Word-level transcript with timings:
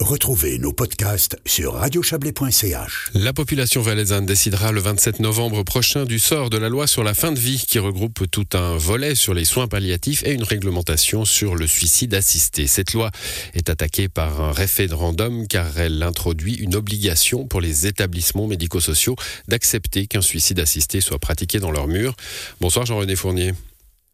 Retrouvez 0.00 0.58
nos 0.58 0.72
podcasts 0.72 1.36
sur 1.44 1.74
radiochablais.ch. 1.74 3.10
La 3.12 3.34
population 3.34 3.82
valaisanne 3.82 4.24
décidera 4.24 4.72
le 4.72 4.80
27 4.80 5.20
novembre 5.20 5.62
prochain 5.62 6.06
du 6.06 6.18
sort 6.18 6.48
de 6.48 6.56
la 6.56 6.70
loi 6.70 6.86
sur 6.86 7.04
la 7.04 7.12
fin 7.12 7.32
de 7.32 7.38
vie 7.38 7.62
qui 7.68 7.78
regroupe 7.78 8.24
tout 8.30 8.46
un 8.54 8.78
volet 8.78 9.14
sur 9.14 9.34
les 9.34 9.44
soins 9.44 9.68
palliatifs 9.68 10.24
et 10.24 10.32
une 10.32 10.42
réglementation 10.42 11.26
sur 11.26 11.54
le 11.54 11.66
suicide 11.66 12.14
assisté. 12.14 12.66
Cette 12.66 12.94
loi 12.94 13.10
est 13.52 13.68
attaquée 13.68 14.08
par 14.08 14.40
un 14.40 14.52
référendum 14.52 15.46
car 15.46 15.78
elle 15.78 16.02
introduit 16.02 16.54
une 16.54 16.76
obligation 16.76 17.46
pour 17.46 17.60
les 17.60 17.86
établissements 17.86 18.46
médico-sociaux 18.46 19.16
d'accepter 19.48 20.06
qu'un 20.06 20.22
suicide 20.22 20.60
assisté 20.60 21.02
soit 21.02 21.18
pratiqué 21.18 21.58
dans 21.58 21.70
leurs 21.70 21.88
murs. 21.88 22.16
Bonsoir 22.62 22.86
Jean-René 22.86 23.16
Fournier. 23.16 23.52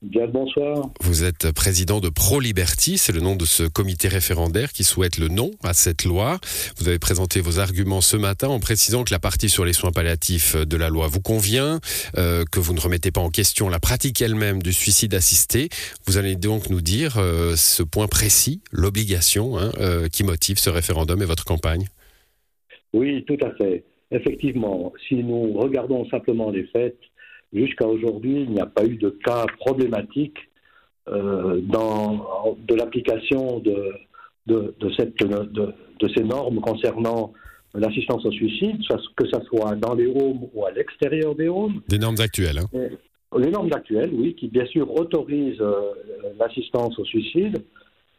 Bien 0.02 0.26
bonsoir. 0.26 0.90
Vous 1.00 1.24
êtes 1.24 1.52
président 1.52 2.00
de 2.00 2.10
Pro 2.10 2.38
Liberty, 2.38 2.98
c'est 2.98 3.14
le 3.14 3.20
nom 3.20 3.34
de 3.34 3.46
ce 3.46 3.62
comité 3.62 4.08
référendaire 4.08 4.72
qui 4.72 4.84
souhaite 4.84 5.16
le 5.16 5.28
non 5.28 5.52
à 5.64 5.72
cette 5.72 6.04
loi. 6.04 6.38
Vous 6.76 6.88
avez 6.88 6.98
présenté 6.98 7.40
vos 7.40 7.60
arguments 7.60 8.02
ce 8.02 8.18
matin 8.18 8.48
en 8.48 8.60
précisant 8.60 9.04
que 9.04 9.12
la 9.12 9.18
partie 9.18 9.48
sur 9.48 9.64
les 9.64 9.72
soins 9.72 9.92
palliatifs 9.92 10.54
de 10.54 10.76
la 10.76 10.90
loi 10.90 11.08
vous 11.08 11.22
convient, 11.22 11.80
euh, 12.18 12.44
que 12.52 12.60
vous 12.60 12.74
ne 12.74 12.80
remettez 12.80 13.10
pas 13.10 13.22
en 13.22 13.30
question 13.30 13.70
la 13.70 13.80
pratique 13.80 14.20
elle-même 14.20 14.62
du 14.62 14.74
suicide 14.74 15.14
assisté. 15.14 15.70
Vous 16.06 16.18
allez 16.18 16.36
donc 16.36 16.68
nous 16.68 16.82
dire 16.82 17.16
euh, 17.16 17.54
ce 17.56 17.82
point 17.82 18.06
précis, 18.06 18.60
l'obligation 18.72 19.58
hein, 19.58 19.72
euh, 19.80 20.08
qui 20.08 20.24
motive 20.24 20.58
ce 20.58 20.68
référendum 20.68 21.22
et 21.22 21.26
votre 21.26 21.46
campagne. 21.46 21.86
Oui, 22.92 23.24
tout 23.26 23.38
à 23.42 23.50
fait. 23.54 23.82
Effectivement, 24.10 24.92
si 25.08 25.14
nous 25.16 25.54
regardons 25.54 26.06
simplement 26.10 26.50
les 26.50 26.64
faits, 26.66 26.98
Jusqu'à 27.52 27.86
aujourd'hui, 27.86 28.42
il 28.42 28.50
n'y 28.50 28.60
a 28.60 28.66
pas 28.66 28.84
eu 28.84 28.96
de 28.96 29.10
cas 29.10 29.46
problématiques 29.58 30.38
euh, 31.08 31.60
dans, 31.62 32.56
de 32.66 32.74
l'application 32.74 33.60
de, 33.60 33.92
de, 34.46 34.74
de, 34.80 35.74
de, 36.00 36.08
ces 36.16 36.24
normes 36.24 36.60
concernant 36.60 37.32
l'assistance 37.74 38.24
au 38.26 38.32
suicide, 38.32 38.78
que 39.16 39.26
ce 39.26 39.40
soit 39.46 39.76
dans 39.76 39.94
les 39.94 40.06
homes 40.06 40.48
ou 40.52 40.64
à 40.64 40.72
l'extérieur 40.72 41.34
des 41.34 41.48
homes. 41.48 41.80
Des 41.88 41.98
normes 41.98 42.20
actuelles. 42.20 42.58
Hein. 42.58 42.88
Les 43.38 43.50
normes 43.50 43.72
actuelles, 43.72 44.10
oui, 44.12 44.34
qui 44.34 44.48
bien 44.48 44.66
sûr 44.66 44.92
autorisent 44.98 45.60
euh, 45.60 45.92
l'assistance 46.38 46.98
au 46.98 47.04
suicide. 47.04 47.64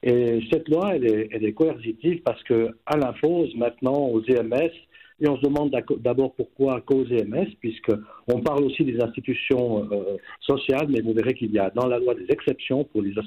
Et 0.04 0.42
cette 0.52 0.70
loi, 0.70 0.96
elle 0.96 1.06
est, 1.06 1.30
elle 1.32 1.44
est 1.44 1.54
coercitive 1.54 2.22
parce 2.24 2.42
qu'elle 2.44 2.74
impose 2.86 3.54
maintenant 3.56 4.08
aux 4.08 4.22
EMS 4.22 4.72
et 5.20 5.28
on 5.28 5.38
se 5.38 5.42
demande 5.42 5.76
d'abord 6.00 6.34
pourquoi 6.36 6.82
cause 6.82 7.12
EMS, 7.12 7.48
puisqu'on 7.60 8.42
parle 8.42 8.64
aussi 8.66 8.84
des 8.84 9.02
institutions 9.02 9.88
euh, 9.92 10.18
sociales, 10.42 10.88
mais 10.90 11.02
vous 11.02 11.14
verrez 11.14 11.34
qu'il 11.34 11.52
y 11.52 11.60
a 11.60 11.72
dans 11.72 11.88
la 11.88 11.98
loi 11.98 12.14
des 12.14 12.28
exceptions 12.30 12.84
pour 12.84 13.02
les, 13.02 13.18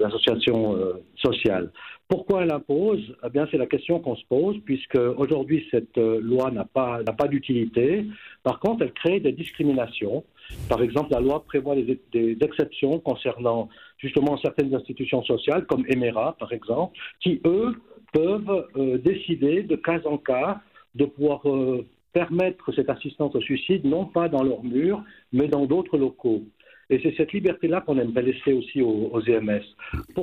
associations 0.00 0.76
euh, 0.76 0.92
sociales. 1.16 1.72
Pourquoi 2.08 2.44
elle 2.44 2.52
impose? 2.52 3.16
Eh 3.24 3.30
bien, 3.30 3.48
c'est 3.50 3.56
la 3.56 3.66
question 3.66 3.98
qu'on 3.98 4.14
se 4.14 4.24
pose, 4.28 4.58
puisque 4.64 4.96
aujourd'hui 5.16 5.66
cette 5.72 5.98
euh, 5.98 6.20
loi 6.20 6.52
n'a 6.52 6.64
pas, 6.64 7.02
pas 7.02 7.26
d'utilité. 7.26 8.06
Par 8.44 8.60
contre, 8.60 8.84
elle 8.84 8.92
crée 8.92 9.18
des 9.18 9.32
discriminations. 9.32 10.22
Par 10.68 10.80
exemple, 10.82 11.10
la 11.10 11.18
loi 11.18 11.42
prévoit 11.42 11.74
des, 11.74 12.00
des 12.12 12.38
exceptions 12.40 13.00
concernant 13.00 13.68
justement 13.98 14.38
certaines 14.38 14.72
institutions 14.72 15.24
sociales, 15.24 15.66
comme 15.66 15.84
Emera, 15.88 16.36
par 16.38 16.52
exemple, 16.52 16.96
qui 17.20 17.40
eux 17.44 17.74
peuvent 18.16 18.66
euh, 18.76 18.98
décider 18.98 19.62
de 19.62 19.76
cas 19.76 20.00
en 20.04 20.16
cas 20.18 20.60
de 20.94 21.04
pouvoir 21.04 21.40
euh, 21.46 21.86
permettre 22.12 22.72
cette 22.74 22.88
assistance 22.88 23.34
au 23.34 23.40
suicide, 23.40 23.84
non 23.84 24.06
pas 24.06 24.28
dans 24.28 24.42
leurs 24.42 24.64
murs, 24.64 25.02
mais 25.32 25.48
dans 25.48 25.66
d'autres 25.66 25.98
locaux. 25.98 26.42
Et 26.88 27.00
c'est 27.02 27.14
cette 27.16 27.32
liberté-là 27.32 27.82
qu'on 27.84 27.98
aimerait 27.98 28.22
laisser 28.22 28.52
aussi 28.52 28.80
aux, 28.80 29.20
EMS. 29.26 29.60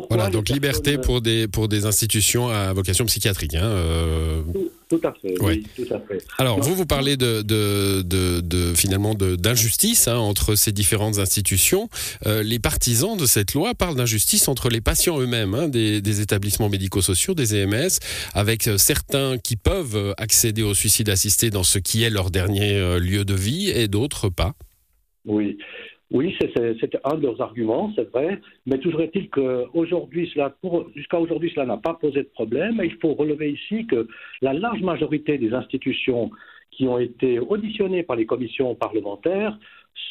voilà, 0.10 0.30
donc 0.30 0.50
liberté 0.50 0.98
pour 0.98 1.22
des, 1.22 1.48
pour 1.48 1.68
des 1.68 1.86
institutions 1.86 2.48
à 2.48 2.72
vocation 2.72 3.06
psychiatrique. 3.06 3.54
Hein, 3.54 3.66
euh. 3.66 4.42
Tout, 5.00 5.08
à 5.08 5.14
fait, 5.14 5.34
oui, 5.42 5.66
tout 5.76 5.94
à 5.94 6.00
fait. 6.00 6.24
Alors, 6.38 6.60
vous, 6.60 6.76
vous 6.76 6.86
parlez 6.86 7.18
de, 7.18 7.42
de, 7.42 8.02
de, 8.02 8.74
finalement 8.76 9.16
d'injustice 9.16 10.08
hein, 10.08 10.18
entre 10.18 10.56
ces 10.56 10.72
différentes 10.72 11.18
institutions. 11.18 11.90
Euh, 12.26 12.44
les 12.44 12.60
partisans 12.60 13.18
de 13.18 13.26
cette 13.26 13.54
loi 13.54 13.74
parlent 13.74 13.96
d'injustice 13.96 14.48
entre 14.48 14.70
les 14.70 14.82
patients 14.82 15.20
eux-mêmes, 15.20 15.56
hein, 15.56 15.68
des, 15.68 16.02
des, 16.02 16.22
établissements 16.22 16.70
médico-sociaux, 16.70 17.34
des 17.34 17.56
EMS, 17.56 18.00
avec 18.34 18.68
euh, 18.68 18.78
certains 18.78 19.38
qui 19.38 19.56
peuvent 19.56 20.14
accéder 20.18 20.64
au 20.64 20.74
suicide 20.74 21.10
assisté 21.10 21.50
dans 21.50 21.64
ce 21.64 21.80
qui 21.80 22.04
est 22.04 22.10
leur 22.10 22.30
dernier 22.30 23.00
lieu 23.00 23.26
de 23.26 23.34
vie 23.34 23.70
et 23.70 23.88
d'autres 23.88 24.30
pas. 24.30 24.54
Oui. 25.26 25.58
Oui, 26.14 26.38
c'est 26.40 26.96
un 27.04 27.16
de 27.16 27.24
leurs 27.24 27.42
arguments, 27.42 27.92
c'est 27.96 28.08
vrai, 28.12 28.40
mais 28.68 28.78
toujours 28.78 29.02
est-il 29.02 29.32
qu'aujourd'hui, 29.32 30.32
jusqu'à 30.96 31.20
aujourd'hui, 31.20 31.52
cela 31.56 31.66
n'a 31.66 31.78
pas 31.78 31.96
posé 31.96 32.20
de 32.20 32.30
problème. 32.36 32.80
il 32.84 32.96
faut 33.02 33.16
relever 33.16 33.52
ici 33.52 33.88
que 33.88 34.08
la 34.42 34.54
large 34.54 34.82
majorité 34.82 35.40
des 35.40 35.54
institutions 35.54 36.30
qui 36.70 36.88
ont 36.88 37.00
été 37.00 37.40
auditionnées 37.40 38.04
par 38.04 38.16
les 38.16 38.28
commissions 38.28 38.76
parlementaires 38.76 39.58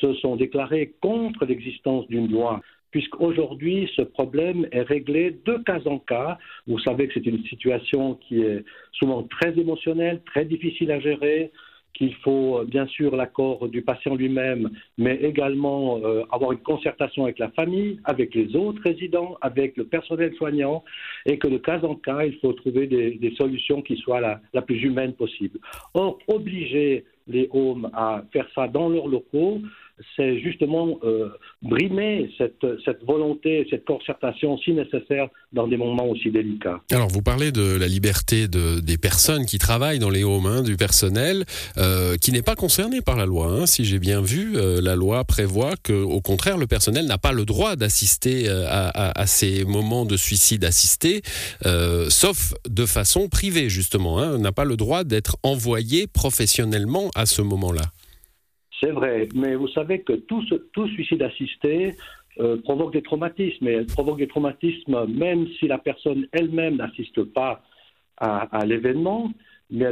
se 0.01 0.13
sont 0.15 0.35
déclarées 0.35 0.93
contre 1.01 1.45
l'existence 1.45 2.07
d'une 2.09 2.31
loi 2.31 2.61
puisqu'aujourd'hui, 2.91 3.91
ce 3.97 4.03
problème 4.03 4.69
est 4.71 4.83
réglé 4.83 5.39
de 5.47 5.57
cas 5.65 5.81
en 5.87 5.99
cas. 5.99 6.39
Vous 6.67 6.79
savez 6.79 7.09
que 7.09 7.15
c'est 7.15 7.27
une 7.27 7.43
situation 7.45 8.17
qui 8.17 8.43
est 8.43 8.65
souvent 8.93 9.23
très 9.23 9.59
émotionnelle, 9.59 10.21
très 10.27 10.45
difficile 10.45 10.93
à 10.93 11.01
gérer, 11.01 11.51
qu'il 11.95 12.15
faut 12.17 12.59
euh, 12.59 12.65
bien 12.65 12.87
sûr 12.87 13.17
l'accord 13.17 13.69
du 13.69 13.83
patient 13.83 14.15
lui-même, 14.15 14.71
mais 14.99 15.17
également 15.17 15.99
euh, 15.99 16.23
avoir 16.31 16.53
une 16.53 16.59
concertation 16.59 17.25
avec 17.25 17.39
la 17.39 17.51
famille, 17.51 18.01
avec 18.05 18.35
les 18.35 18.57
autres 18.57 18.83
résidents, 18.83 19.37
avec 19.41 19.77
le 19.77 19.85
personnel 19.85 20.35
soignant, 20.35 20.85
et 21.27 21.39
que 21.39 21.49
de 21.49 21.59
cas 21.59 21.81
en 21.83 21.95
cas, 21.95 22.25
il 22.25 22.37
faut 22.39 22.53
trouver 22.53 22.87
des, 22.87 23.35
solutions 23.37 23.83
qui 23.83 23.97
soient 23.97 24.21
la, 24.21 24.63
plus 24.63 24.83
humaine 24.83 25.15
possible. 25.15 25.59
Or, 25.95 26.19
obliger 26.29 27.05
les 27.29 27.49
homes 27.53 27.91
à 27.95 28.23
faire 28.33 28.47
ça 28.55 28.69
dans 28.69 28.89
leurs 28.89 29.09
locaux, 29.09 29.61
c'est 30.17 30.41
justement 30.41 30.99
euh, 31.05 31.29
brimer 31.63 32.31
cette, 32.39 32.65
volonté, 33.07 33.67
cette 33.71 33.85
concertation 33.85 34.59
si 34.59 34.73
nécessaire 34.73 35.29
dans 35.53 35.67
des 35.67 35.77
moments 35.77 36.07
aussi 36.07 36.31
délicats. 36.31 36.81
Alors, 36.91 37.09
vous 37.09 37.23
parlez 37.23 37.53
de 37.53 37.77
la 37.77 37.87
liberté 37.87 38.49
de, 38.49 38.81
des 38.81 38.99
personnes 38.99 39.47
qui 39.47 39.59
travaillent 39.59 39.99
dans 39.99 40.11
les 40.11 40.25
homes, 40.25 40.63
du 40.63 40.77
personnel, 40.77 41.45
euh, 41.79 42.17
qui 42.17 42.33
n'est 42.33 42.43
pas 42.43 42.55
concerné 42.55 43.01
par 43.01 43.17
la 43.17 43.27
loi. 43.27 43.47
Hein. 43.47 43.67
Si 43.67 43.85
j'ai 43.85 43.99
bien 43.99 44.21
vu, 44.21 44.57
euh, 44.57 44.81
la 44.81 44.97
loi 44.97 45.25
prévoit 45.25 45.75
que, 45.83 45.93
au 45.93 46.21
contraire, 46.21 46.59
le 46.59 46.67
personnel 46.67 47.07
n'a 47.07 47.19
pas 47.19 47.33
le 47.33 47.45
droit 47.45 47.77
d'assister 47.77 48.49
à, 48.49 49.27
ces 49.27 49.65
moments 49.65 50.05
de 50.05 50.17
suicide 50.17 50.65
assisté, 50.65 51.23
sauf 52.09 52.55
de 52.69 52.87
façon 52.87 53.29
privée, 53.29 53.69
justement. 53.69 54.19
Hein, 54.19 54.39
n'a 54.39 54.53
pas 54.53 54.65
le 54.65 54.77
droit 54.77 55.05
d'être 55.05 55.37
envoyé 55.43 56.07
professionnellement 56.07 57.11
à 57.15 57.27
ce 57.27 57.43
moment-là. 57.43 57.83
C'est 58.83 58.91
vrai, 58.91 59.29
mais 59.35 59.55
vous 59.55 59.69
savez 59.69 60.01
que 60.01 60.13
tout, 60.13 60.43
suicide 60.89 61.23
assisté 61.23 61.95
euh, 62.41 62.57
provoque 62.63 62.93
des 62.93 63.03
traumatismes, 63.03 63.69
et 63.69 63.73
elle 63.73 63.87
provoque 63.87 64.19
des 64.19 64.27
traumatismes 64.27 65.07
même 65.07 65.47
si 65.59 65.69
la 65.69 65.79
personne 65.79 66.27
elle-même 66.33 66.77
n'assiste 66.77 67.23
pas 67.23 67.63
à, 68.17 68.65
l'événement, 68.67 69.33
mais 69.71 69.87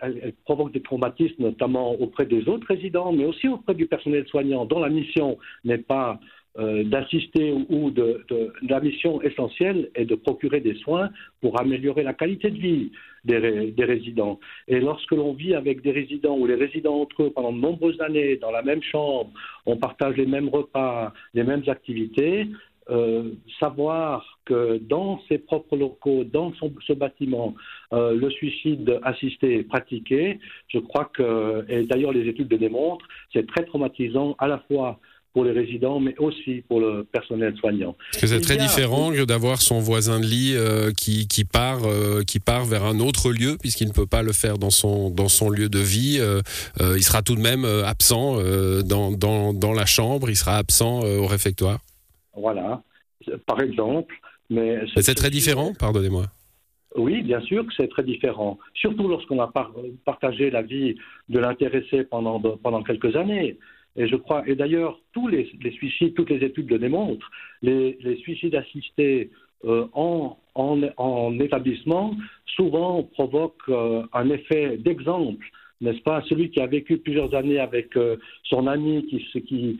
elle, 0.00 0.34
provoque 0.44 0.72
des 0.72 0.82
traumatismes 0.82 1.42
notamment 1.42 1.92
auprès 1.92 2.26
des 2.26 2.48
autres 2.48 2.66
résidents, 2.66 3.12
mais 3.12 3.24
aussi 3.24 3.48
auprès 3.48 3.74
du 3.74 3.86
personnel 3.86 4.26
soignant 4.26 4.64
dont 4.64 4.80
la 4.80 4.90
mission 4.90 5.38
n'est 5.64 5.78
pas 5.78 6.20
euh, 6.58 6.82
d'assister 6.84 7.54
ou 7.68 7.90
de, 7.90 8.24
la 8.68 8.80
mission 8.80 9.22
essentielle 9.22 9.90
est 9.94 10.04
de 10.04 10.14
procurer 10.14 10.60
des 10.60 10.74
soins 10.76 11.10
pour 11.40 11.60
améliorer 11.60 12.02
la 12.02 12.12
qualité 12.12 12.50
de 12.50 12.58
vie 12.58 12.92
des, 13.24 13.84
résidents. 13.84 14.38
Et 14.68 14.80
lorsque 14.80 15.12
l'on 15.12 15.32
vit 15.32 15.54
avec 15.54 15.82
des 15.82 15.92
résidents 15.92 16.36
ou 16.36 16.46
les 16.46 16.54
résidents 16.54 17.00
entre 17.00 17.24
eux 17.24 17.30
pendant 17.30 17.52
de 17.52 17.58
nombreuses 17.58 18.00
années 18.00 18.36
dans 18.36 18.50
la 18.50 18.62
même 18.62 18.82
chambre, 18.82 19.30
on 19.66 19.76
partage 19.76 20.16
les 20.16 20.26
mêmes 20.26 20.48
repas, 20.48 21.12
les 21.34 21.44
mêmes 21.44 21.64
activités, 21.66 22.46
euh, 22.90 23.34
savoir 23.60 24.40
que 24.46 24.78
dans 24.78 25.20
ses 25.28 25.38
propres 25.38 25.76
locaux, 25.76 26.24
dans 26.24 26.52
ce 26.86 26.92
bâtiment, 26.92 27.54
euh, 27.92 28.14
le 28.14 28.30
suicide 28.30 28.98
assisté 29.04 29.58
est 29.58 29.62
pratiqué, 29.62 30.40
je 30.68 30.78
crois 30.78 31.04
que, 31.04 31.64
et 31.68 31.84
d'ailleurs 31.84 32.12
les 32.12 32.26
études 32.28 32.50
le 32.50 32.58
démontrent, 32.58 33.06
c'est 33.32 33.46
très 33.46 33.64
traumatisant 33.64 34.34
à 34.38 34.48
la 34.48 34.58
fois 34.66 34.98
pour 35.32 35.44
les 35.44 35.52
résidents, 35.52 36.00
mais 36.00 36.14
aussi 36.18 36.64
pour 36.68 36.80
le 36.80 37.04
personnel 37.04 37.54
soignant. 37.56 37.96
Est-ce 38.12 38.20
que 38.20 38.26
c'est 38.26 38.40
très 38.40 38.56
différent 38.56 39.12
d'avoir 39.26 39.60
son 39.62 39.78
voisin 39.78 40.18
de 40.18 40.26
lit 40.26 40.54
euh, 40.56 40.90
qui, 40.92 41.28
qui, 41.28 41.44
part, 41.44 41.84
euh, 41.84 42.22
qui 42.22 42.40
part 42.40 42.64
vers 42.64 42.84
un 42.84 42.98
autre 42.98 43.30
lieu, 43.30 43.56
puisqu'il 43.60 43.86
ne 43.88 43.92
peut 43.92 44.06
pas 44.06 44.22
le 44.22 44.32
faire 44.32 44.58
dans 44.58 44.70
son, 44.70 45.10
dans 45.10 45.28
son 45.28 45.50
lieu 45.50 45.68
de 45.68 45.78
vie. 45.78 46.18
Euh, 46.20 46.42
il 46.96 47.02
sera 47.02 47.22
tout 47.22 47.36
de 47.36 47.40
même 47.40 47.64
absent 47.64 48.36
dans, 48.84 49.12
dans, 49.12 49.52
dans, 49.52 49.72
la 49.72 49.86
chambre, 49.86 50.28
il 50.30 50.36
sera 50.36 50.56
absent 50.56 51.00
au 51.00 51.26
réfectoire. 51.26 51.78
Voilà, 52.34 52.82
par 53.46 53.60
exemple. 53.60 54.14
Mais 54.48 54.80
c'est 54.96 55.14
très 55.14 55.30
différent, 55.30 55.72
pardonnez-moi. 55.78 56.26
Oui, 56.96 57.22
bien 57.22 57.40
sûr 57.42 57.64
que 57.64 57.72
c'est 57.76 57.88
très 57.88 58.02
différent, 58.02 58.58
surtout 58.74 59.06
lorsqu'on 59.06 59.40
a 59.40 59.52
partagé 60.04 60.50
la 60.50 60.62
vie 60.62 60.96
de 61.28 61.38
l'intéressé 61.38 62.02
pendant, 62.02 62.40
pendant 62.40 62.82
quelques 62.82 63.14
années. 63.14 63.58
Et 63.96 64.06
je 64.06 64.16
crois, 64.16 64.48
et 64.48 64.54
d'ailleurs, 64.54 65.00
tous 65.12 65.28
les, 65.28 65.50
suicides, 65.72 66.14
toutes 66.14 66.30
les 66.30 66.44
études 66.44 66.70
le 66.70 66.78
démontrent, 66.78 67.30
les, 67.62 67.98
suicides 68.22 68.54
assistés 68.54 69.30
euh, 69.64 69.86
en, 69.92 70.38
en, 70.54 71.38
établissement, 71.40 72.16
souvent 72.46 73.02
provoque 73.02 73.62
euh, 73.68 74.02
un 74.12 74.30
effet 74.30 74.76
d'exemple 74.78 75.46
n'est-ce 75.80 76.02
pas? 76.02 76.22
Celui 76.28 76.50
qui 76.50 76.60
a 76.60 76.66
vécu 76.66 76.98
plusieurs 76.98 77.34
années 77.34 77.58
avec 77.58 77.96
euh, 77.96 78.16
son 78.44 78.66
ami 78.66 79.06
qui 79.32 79.78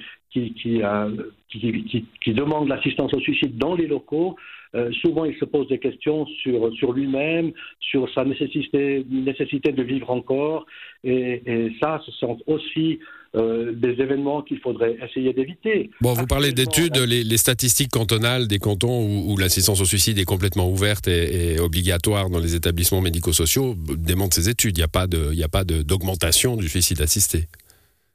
demande 2.32 2.68
l'assistance 2.68 3.12
au 3.12 3.20
suicide 3.20 3.58
dans 3.58 3.74
les 3.74 3.86
locaux, 3.86 4.36
euh, 4.74 4.90
souvent 5.00 5.24
il 5.24 5.36
se 5.36 5.44
pose 5.44 5.68
des 5.68 5.78
questions 5.78 6.26
sur, 6.42 6.72
sur 6.74 6.92
lui-même, 6.92 7.52
sur 7.80 8.12
sa 8.14 8.24
nécessité, 8.24 9.04
nécessité 9.10 9.72
de 9.72 9.82
vivre 9.82 10.10
encore, 10.10 10.66
et, 11.04 11.42
et 11.46 11.72
ça, 11.80 12.00
ce 12.06 12.12
sont 12.12 12.38
aussi 12.46 13.00
euh, 13.36 13.72
des 13.72 13.90
événements 13.90 14.42
qu'il 14.42 14.58
faudrait 14.58 14.96
essayer 15.00 15.32
d'éviter. 15.32 15.90
Bon, 16.00 16.14
vous 16.14 16.26
parlez 16.26 16.50
d'études, 16.50 16.96
les, 16.96 17.22
les, 17.22 17.36
statistiques 17.36 17.90
cantonales 17.90 18.48
des 18.48 18.58
cantons 18.58 19.04
où, 19.04 19.32
où 19.32 19.36
l'assistance 19.36 19.80
au 19.80 19.84
suicide 19.84 20.18
est 20.18 20.24
complètement 20.24 20.68
ouverte 20.68 21.06
et, 21.06 21.54
et, 21.54 21.60
obligatoire 21.60 22.28
dans 22.28 22.40
les 22.40 22.56
établissements 22.56 23.00
médico-sociaux 23.00 23.76
démontrent 23.96 24.34
ces 24.34 24.48
études. 24.48 24.76
Il 24.76 24.80
n'y 24.80 25.44
a 25.44 25.48
pas 25.48 25.64
d'augmentation 25.64 26.56
du 26.56 26.68
suicide 26.68 27.00
assisté. 27.02 27.44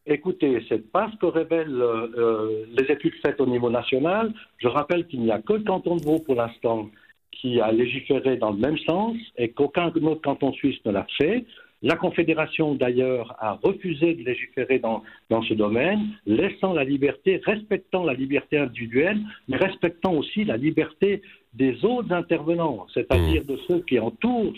Écoutez, 0.08 0.64
c'est 0.70 0.92
pas 0.92 1.10
ce 1.12 1.18
que 1.18 1.26
révèlent 1.26 1.82
euh, 1.82 2.08
euh, 2.16 2.66
les 2.78 2.94
études 2.94 3.16
faites 3.26 3.42
au 3.42 3.48
niveau 3.48 3.72
national. 3.72 4.32
Je 4.60 4.68
rappelle 4.68 5.08
qu'il 5.08 5.22
n'y 5.22 5.32
a 5.32 5.40
que 5.40 5.54
le 5.54 5.64
canton 5.64 5.96
de 5.96 6.04
Vaud 6.04 6.20
pour 6.20 6.36
l'instant 6.36 6.90
qui 7.32 7.60
a 7.60 7.72
légiféré 7.72 8.38
dans 8.38 8.52
le 8.52 8.60
même 8.60 8.78
sens 8.80 9.18
et 9.38 9.50
qu'aucun 9.50 9.88
autre 9.88 10.22
canton 10.22 10.54
suisse 10.54 10.78
ne 10.86 10.92
l'a 10.92 11.08
fait. 11.18 11.46
La 11.82 11.96
Confédération, 11.96 12.76
d'ailleurs, 12.76 13.36
a 13.40 13.60
refusé 13.62 14.14
de 14.14 14.24
légiférer 14.24 14.80
dans, 14.80 15.04
dans, 15.30 15.42
ce 15.42 15.54
domaine, 15.54 16.00
laissant 16.26 16.74
la 16.74 16.84
liberté, 16.84 17.42
respectant 17.44 18.04
la 18.04 18.14
liberté 18.14 18.58
individuelle, 18.58 19.20
mais 19.48 19.58
respectant 19.58 20.14
aussi 20.14 20.46
la 20.46 20.58
liberté 20.58 21.22
des 21.56 21.86
autres 21.86 22.12
intervenants, 22.12 22.86
c'est-à-dire 22.94 23.44
mmh. 23.44 23.48
de 23.48 23.58
ceux 23.68 23.80
qui 23.88 23.98
entourent 23.98 24.54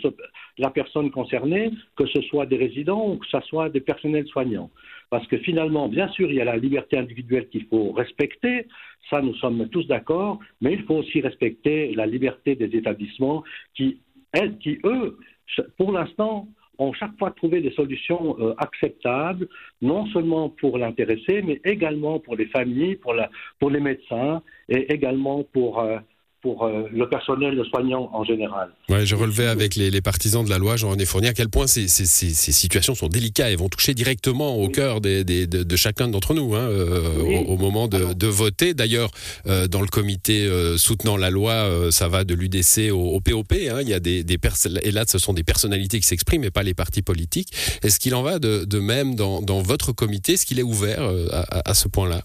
la 0.58 0.72
personne 0.72 1.12
concernée, 1.12 1.72
que 1.96 2.06
ce 2.08 2.22
soit 2.24 2.48
des 2.48 2.58
résidents 2.58 3.12
ou 3.12 3.18
que 3.18 3.28
ce 3.28 3.40
soit 3.42 3.70
des 3.70 3.82
personnels 3.82 4.26
soignants. 4.28 4.72
Parce 5.10 5.26
que 5.28 5.38
finalement, 5.38 5.88
bien 5.88 6.08
sûr, 6.10 6.30
il 6.30 6.38
y 6.38 6.42
a 6.42 6.46
la 6.46 6.58
liberté 6.58 6.98
individuelle 6.98 7.48
qu'il 7.50 7.66
faut 7.66 7.92
respecter, 7.92 8.68
ça 9.10 9.22
nous 9.22 9.36
sommes 9.36 9.70
tous 9.70 9.86
d'accord, 9.88 10.40
mais 10.60 10.74
il 10.74 10.84
faut 10.84 10.96
aussi 10.96 11.22
respecter 11.22 11.94
la 11.94 12.06
liberté 12.06 12.56
des 12.56 12.76
établissements 12.76 13.44
qui, 13.76 14.00
elles, 14.34 14.58
qui 14.58 14.80
eux, 14.84 15.18
pour 15.78 15.92
l'instant, 15.92 16.48
ont 16.80 16.94
chaque 16.94 17.18
fois 17.18 17.32
trouvé 17.32 17.62
des 17.62 17.72
solutions 17.72 18.36
euh, 18.40 18.54
acceptables, 18.58 19.48
non 19.82 20.06
seulement 20.08 20.50
pour 20.50 20.78
l'intéressé, 20.78 21.42
mais 21.42 21.60
également 21.64 22.20
pour 22.20 22.36
les 22.36 22.46
familles, 22.48 22.96
pour, 22.96 23.14
la, 23.14 23.30
pour 23.60 23.70
les 23.70 23.80
médecins 23.80 24.42
et 24.70 24.94
également 24.94 25.44
pour 25.44 25.80
euh, 25.80 25.98
pour 26.48 26.66
euh, 26.66 26.88
le 26.94 27.10
personnel 27.10 27.62
soignant 27.70 28.10
en 28.14 28.24
général. 28.24 28.70
Ouais, 28.88 29.06
je 29.06 29.16
relevais 29.16 29.48
avec 29.48 29.76
les, 29.76 29.92
les 29.92 30.02
partisans 30.02 30.46
de 30.46 30.50
la 30.50 30.58
loi, 30.58 30.78
Jean-René 30.78 31.06
Fournier, 31.06 31.28
à 31.30 31.34
quel 31.34 31.50
point 31.50 31.68
ces, 31.68 31.90
ces, 31.90 32.06
ces, 32.06 32.30
ces, 32.30 32.54
situations 32.54 32.96
sont 32.96 33.10
délicates 33.10 33.52
et 33.52 33.58
vont 33.58 33.68
toucher 33.68 33.94
directement 33.94 34.56
au 34.56 34.68
oui. 34.68 34.72
cœur 34.72 35.02
des, 35.02 35.26
des, 35.26 35.46
de, 35.46 35.64
de, 35.64 35.76
chacun 35.76 36.08
d'entre 36.08 36.34
nous 36.34 36.56
hein, 36.56 36.70
euh, 36.70 37.22
oui. 37.22 37.36
au, 37.36 37.54
au, 37.54 37.58
moment 37.58 37.90
de, 37.90 38.14
de 38.14 38.28
voter. 38.28 38.74
D'ailleurs, 38.74 39.10
euh, 39.46 39.68
dans 39.68 39.82
le 39.82 39.88
comité 39.88 40.46
euh, 40.46 40.78
soutenant 40.78 41.18
la 41.18 41.30
loi, 41.30 41.52
euh, 41.52 41.92
ça 41.92 42.08
va 42.08 42.24
de 42.24 42.34
l'UDC 42.34 42.92
au, 42.94 43.16
au, 43.16 43.20
POP. 43.20 43.52
Hein, 43.52 43.80
il 43.82 43.90
y 43.90 43.94
a 43.94 44.00
des, 44.00 44.24
des 44.24 44.38
et 44.84 44.92
là, 44.92 45.04
ce 45.06 45.18
sont 45.18 45.34
des 45.34 45.44
personnalités 45.44 46.00
qui 46.00 46.08
s'expriment 46.08 46.46
et 46.46 46.52
pas 46.52 46.64
les 46.64 46.74
partis 46.74 47.02
politiques. 47.02 47.52
Est-ce 47.84 48.00
qu'il 48.00 48.16
en 48.16 48.24
va 48.24 48.40
de, 48.40 48.64
de 48.64 48.80
même 48.80 49.16
dans, 49.16 49.42
dans, 49.42 49.62
votre 49.62 49.92
comité? 49.92 50.34
Est-ce 50.34 50.46
qu'il 50.46 50.60
est 50.60 50.64
ouvert 50.64 51.02
à, 51.32 51.70
à 51.70 51.74
ce 51.74 51.90
point-là? 51.90 52.22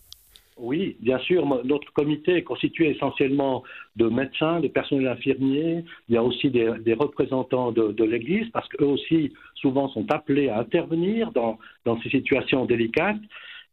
Oui, 0.62 0.96
bien 1.00 1.18
sûr. 1.18 1.44
Notre 1.64 1.92
comité 1.92 2.36
est 2.36 2.42
constitué 2.42 2.90
essentiellement 2.90 3.64
de 3.96 4.08
médecins, 4.08 4.60
de 4.60 4.68
personnels 4.68 5.08
infirmiers. 5.08 5.84
Il 6.08 6.14
y 6.14 6.16
a 6.16 6.22
aussi 6.22 6.50
des, 6.50 6.94
représentants 6.94 7.72
de, 7.72 8.04
l'Église, 8.04 8.48
parce 8.50 8.68
qu'eux 8.68 8.86
aussi, 8.86 9.32
souvent, 9.56 9.88
sont 9.88 10.10
appelés 10.12 10.48
à 10.48 10.60
intervenir 10.60 11.32
dans, 11.32 11.58
ces 12.04 12.10
situations 12.10 12.64
délicates. 12.64 13.20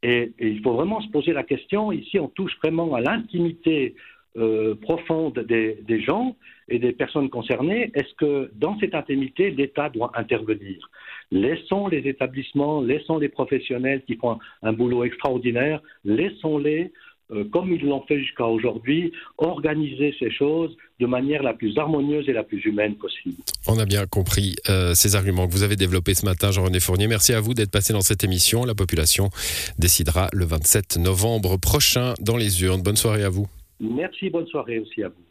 Et, 0.01 0.31
il 0.39 0.61
faut 0.61 0.73
vraiment 0.73 0.99
se 1.01 1.09
poser 1.09 1.31
la 1.31 1.43
question. 1.43 1.91
Ici, 1.91 2.19
on 2.19 2.27
touche 2.27 2.57
vraiment 2.57 2.95
à 2.95 3.01
l'intimité 3.01 3.93
euh, 4.37 4.75
profonde 4.75 5.39
des, 5.39 6.01
gens 6.01 6.35
et 6.67 6.79
des 6.79 6.91
personnes 6.91 7.29
concernées. 7.29 7.91
Est-ce 7.95 8.13
que 8.15 8.51
dans 8.55 8.79
cette 8.79 8.95
intimité, 8.95 9.51
l'État 9.51 9.89
doit 9.89 10.11
intervenir? 10.15 10.89
Laissons 11.31 11.87
les 11.87 12.07
établissements, 12.07 12.81
laissons 12.81 13.17
les 13.17 13.29
professionnels 13.29 14.03
qui 14.05 14.15
font 14.15 14.31
un, 14.31 14.39
un 14.63 14.73
boulot 14.73 15.03
extraordinaire, 15.03 15.81
laissons-les, 16.05 16.91
euh, 17.31 17.43
comme 17.51 17.71
ils 17.71 17.85
l'ont 17.85 18.03
fait 18.07 18.19
jusqu'à 18.19 18.45
aujourd'hui, 18.45 19.11
organiser 19.37 20.15
ces 20.17 20.31
choses 20.31 20.75
de 20.99 21.05
manière 21.05 21.43
la 21.43 21.53
plus 21.53 21.77
harmonieuse 21.77 22.27
et 22.27 22.33
la 22.33 22.43
plus 22.43 22.63
humaine 22.65 22.95
possible. 22.95 23.35
On 23.67 23.77
a 23.77 23.85
bien 23.85 24.07
compris 24.07 24.55
euh, 24.67 24.95
ces 24.95 25.15
arguments 25.15 25.47
que 25.47 25.51
vous 25.51 25.61
avez 25.61 25.75
développés 25.75 26.15
ce 26.15 26.25
matin, 26.25 26.51
Jean-René 26.51 26.79
Fournier. 26.79 27.07
Merci 27.07 27.33
à 27.33 27.39
vous 27.39 27.53
d'être 27.53 27.71
passé 27.71 27.93
dans 27.93 28.01
cette 28.01 28.23
émission. 28.23 28.65
La 28.65 28.73
population 28.73 29.29
décidera 29.77 30.27
le 30.33 30.45
27 30.45 30.97
novembre 30.97 31.57
prochain 31.57 32.15
dans 32.19 32.37
les 32.37 32.63
urnes. 32.63 32.81
Bonne 32.81 32.97
soirée 32.97 33.23
à 33.23 33.29
vous. 33.29 33.45
Merci, 33.79 34.29
bonne 34.29 34.47
soirée 34.47 34.79
aussi 34.79 35.03
à 35.03 35.09
vous. 35.09 35.28